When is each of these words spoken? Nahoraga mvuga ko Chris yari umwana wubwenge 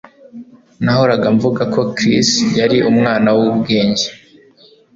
Nahoraga 0.83 1.27
mvuga 1.35 1.61
ko 1.73 1.81
Chris 1.95 2.29
yari 2.59 2.77
umwana 2.89 3.29
wubwenge 3.37 4.05